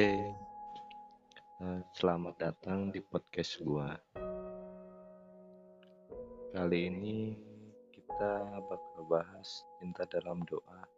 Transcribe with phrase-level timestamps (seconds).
[0.00, 0.16] Oke,
[1.60, 4.00] eh, selamat datang di podcast gua.
[6.56, 7.36] Kali ini
[7.92, 10.88] kita bakal bahas cinta dalam doa.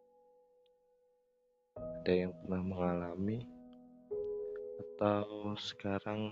[1.74, 3.42] Ada yang pernah mengalami
[4.94, 6.30] atau sekarang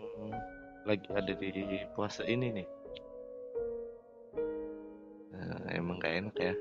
[0.86, 1.50] lagi ada di
[1.98, 2.68] puasa ini nih?
[5.34, 6.54] Nah, emang gak enak ya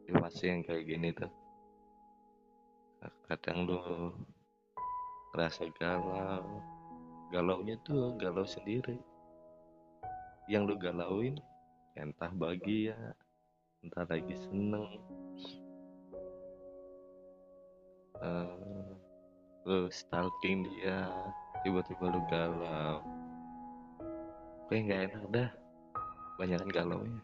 [0.00, 1.28] di fase yang kayak gini tuh.
[3.28, 3.76] Kadang lu
[5.36, 6.64] rasa galau.
[7.28, 8.96] Galaunya tuh galau sendiri.
[10.48, 11.36] Yang lu galauin
[11.96, 12.96] entah bahagia
[13.84, 14.88] entah lagi seneng.
[18.16, 18.96] Uh,
[19.68, 21.12] lu stalking dia
[21.60, 23.04] tiba-tiba lu galau.
[24.66, 25.50] Kayak nggak enak dah.
[26.40, 27.20] Banyak galau ya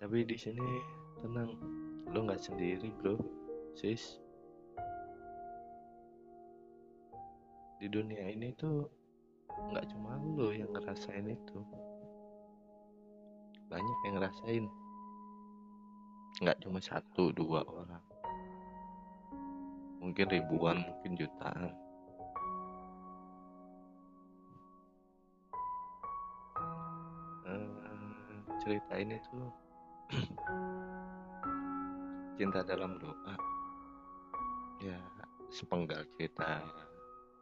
[0.00, 0.80] tapi di sini
[1.20, 1.60] tenang.
[2.08, 3.20] Lu nggak sendiri bro.
[3.76, 4.16] Sis
[7.80, 8.84] di dunia ini tuh
[9.72, 11.58] nggak cuma lo yang ngerasain itu.
[13.72, 14.64] Banyak yang ngerasain.
[16.44, 18.04] Nggak cuma satu dua orang.
[20.04, 21.72] Mungkin ribuan mungkin jutaan.
[27.48, 29.48] Uh, cerita ini tuh
[32.36, 33.34] cinta dalam doa.
[34.84, 35.00] Ya
[35.48, 36.60] sepenggal cerita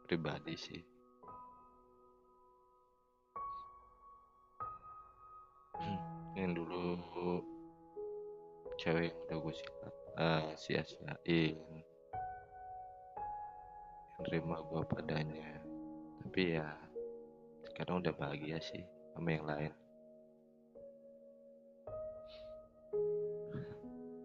[0.09, 0.81] pribadi sih.
[6.33, 6.97] Yang dulu
[8.81, 11.85] cewek yang udah gue siap uh, sia-siain yang
[14.25, 15.61] terima gue padanya.
[16.25, 16.73] Tapi ya
[17.69, 18.81] sekarang udah bahagia sih
[19.13, 19.73] sama yang lain.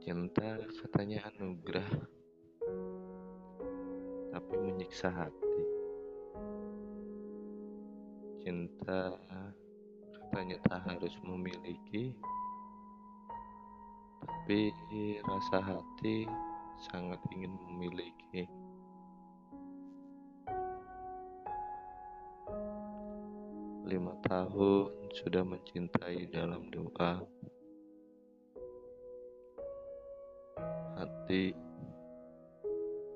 [0.00, 1.92] Cinta katanya anugerah
[4.34, 5.73] tapi menyiksa hati
[8.44, 9.16] cinta
[10.12, 12.12] katanya tak harus memiliki
[14.44, 14.68] tapi
[15.24, 16.28] rasa hati
[16.92, 18.44] sangat ingin memiliki.
[23.88, 27.24] Lima tahun sudah mencintai dalam doa.
[31.00, 31.56] Hati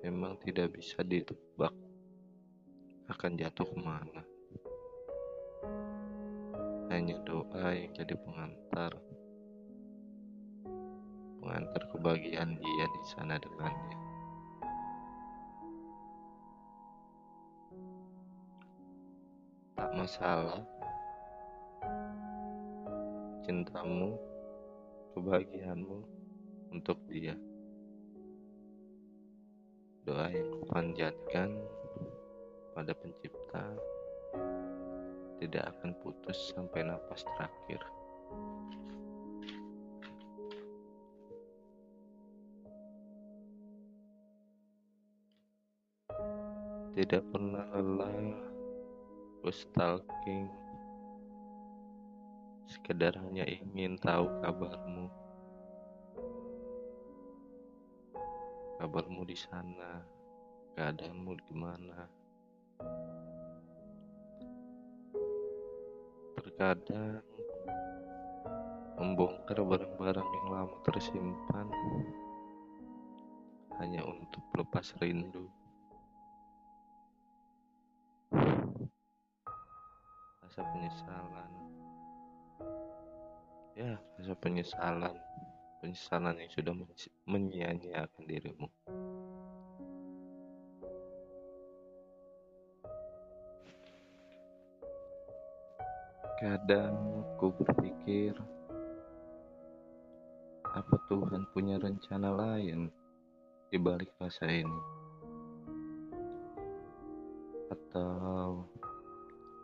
[0.01, 1.77] memang tidak bisa ditebak
[3.13, 4.38] akan jatuh ke mana
[6.89, 8.93] hanya doa yang jadi pengantar.
[11.39, 13.97] Pengantar kebahagiaan dia di sana dengannya.
[19.77, 20.65] Tak masalah.
[23.45, 24.17] Cintamu
[25.13, 25.99] kebahagiaanmu
[26.73, 27.37] untuk dia.
[30.09, 31.53] Doa yang kupanjatkan
[32.73, 33.77] pada pencipta
[35.39, 37.81] tidak akan putus sampai napas terakhir.
[46.99, 48.49] Tidak pernah lelah
[49.49, 50.45] stalking
[52.69, 55.09] sekedar hanya ingin tahu kabarmu.
[58.79, 60.05] Kabarmu di sana,
[60.77, 62.07] keadaanmu gimana?
[66.59, 67.23] Terkadang
[68.99, 71.71] membongkar barang-barang yang lama tersimpan
[73.79, 75.47] hanya untuk lepas rindu.
[80.43, 81.51] Rasa penyesalan,
[83.79, 85.15] ya, rasa penyesalan,
[85.79, 86.75] penyesalan yang sudah
[87.23, 88.67] menyia-nyiakan dirimu.
[96.39, 96.95] Kadang
[97.35, 98.31] aku berpikir,
[100.71, 102.95] apa Tuhan punya rencana lain
[103.67, 104.79] di balik rasa ini?
[107.75, 108.71] Atau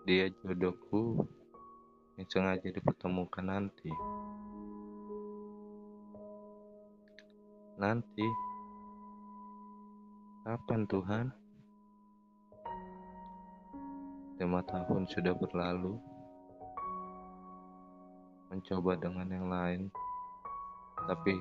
[0.03, 1.23] dia jodohku
[2.19, 3.95] yang sengaja dipertemukan nanti?
[7.79, 8.27] Nanti?
[10.43, 11.27] Kapan Tuhan?
[14.43, 16.14] Lima tahun sudah berlalu
[18.55, 19.83] mencoba dengan yang lain,
[21.11, 21.35] tapi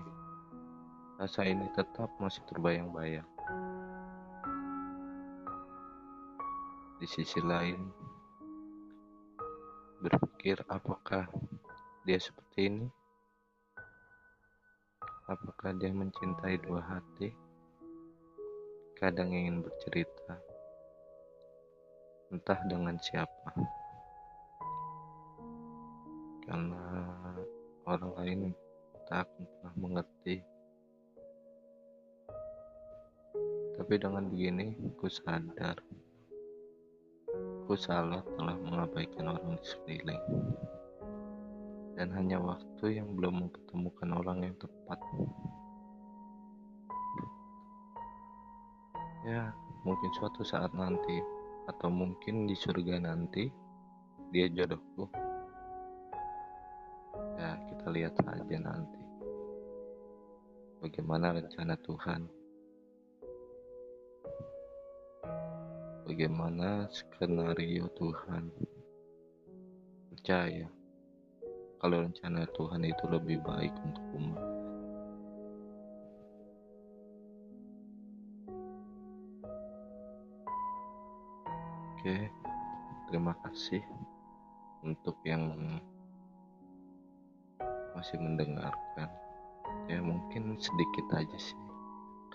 [1.21, 3.30] rasa ini tetap masih terbayang-bayang.
[6.98, 7.77] Di sisi lain,
[10.01, 11.30] berpikir apakah
[12.10, 12.88] dia seperti ini?
[15.30, 17.54] Apakah dia mencintai dua hati?
[19.04, 20.39] terkadang ingin bercerita,
[22.31, 23.51] entah dengan siapa,
[26.44, 26.84] karena
[27.88, 28.40] orang lain
[29.07, 30.38] tak pernah mengerti.
[33.74, 35.75] Tapi dengan begini, ku sadar,
[37.66, 40.24] ku salah telah mengabaikan orang di sekeliling,
[41.98, 45.00] dan hanya waktu yang belum mempertemukan orang yang tepat.
[49.24, 49.56] Ya,
[49.88, 51.24] mungkin suatu saat nanti,
[51.66, 53.50] atau mungkin di surga nanti,
[54.30, 55.32] dia jodohku.
[57.94, 59.01] Lihat saja nanti.
[60.81, 62.25] Bagaimana rencana Tuhan?
[66.10, 68.50] Bagaimana skenario Tuhan?
[70.10, 70.66] Percaya,
[71.78, 74.42] kalau rencana Tuhan itu lebih baik untuk umat.
[81.94, 82.18] Oke,
[83.06, 83.86] terima kasih
[84.81, 85.54] untuk yang
[88.03, 89.07] masih mendengarkan.
[89.88, 91.55] Ya mungkin sedikit aja sih,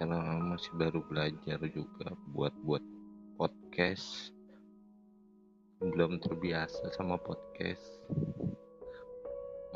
[0.00, 2.80] karena masih baru belajar juga buat buat
[3.36, 4.32] podcast.
[5.76, 7.84] Belum terbiasa sama podcast,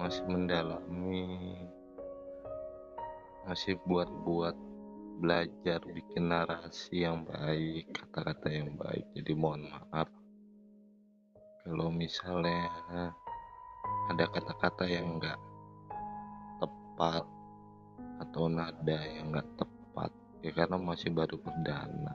[0.00, 1.60] masih mendalami,
[3.44, 4.56] masih buat-buat
[5.20, 9.04] belajar bikin narasi yang baik, kata-kata yang baik.
[9.12, 10.08] Jadi mohon maaf
[11.68, 12.72] kalau misalnya
[14.08, 15.36] ada kata-kata yang enggak
[16.92, 17.24] tepat
[18.20, 20.12] atau nada yang enggak tepat.
[20.44, 22.12] Ya karena masih baru perdana.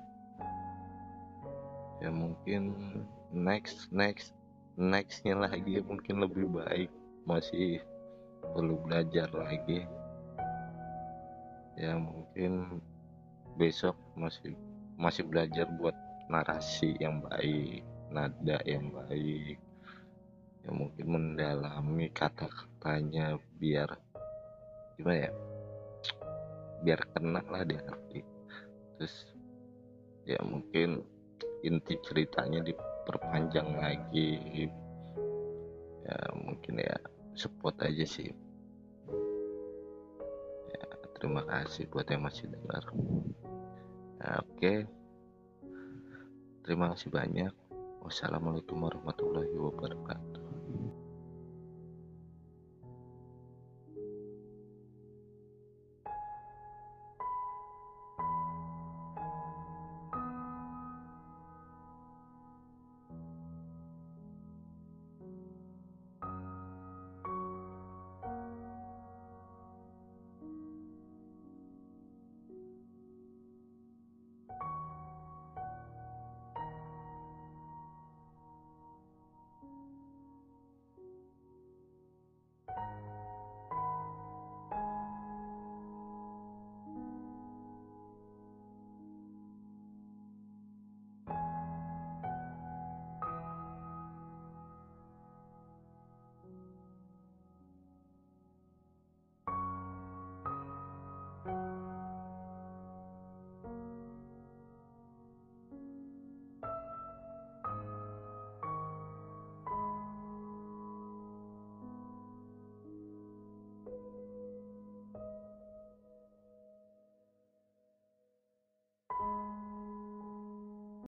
[1.97, 2.77] Ya mungkin
[3.33, 4.37] next next
[4.77, 6.93] nextnya lagi mungkin lebih baik.
[7.25, 7.81] Masih
[8.53, 9.89] perlu belajar lagi.
[11.73, 12.85] Ya mungkin
[13.57, 14.53] besok masih
[15.01, 15.97] masih belajar buat
[16.29, 17.81] narasi yang baik
[18.11, 19.59] nada yang baik.
[20.63, 23.95] Ya mungkin mendalami kata-katanya biar
[24.97, 25.31] gimana ya
[26.83, 28.21] biar kena lah di hati
[28.97, 29.15] terus
[30.27, 31.05] ya mungkin
[31.65, 34.67] inti ceritanya diperpanjang lagi.
[36.05, 36.95] Ya mungkin ya
[37.33, 38.29] support aja sih.
[40.71, 40.83] Ya
[41.17, 42.83] terima kasih buat yang masih dengar.
[44.17, 44.83] Nah, Oke,
[46.65, 47.53] terima kasih banyak.
[48.01, 50.36] Wassalamualaikum warahmatullahi wabarakatuh.